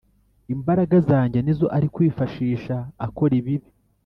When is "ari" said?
1.77-1.87